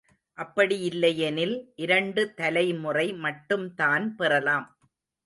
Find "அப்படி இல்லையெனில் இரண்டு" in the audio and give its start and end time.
0.37-2.33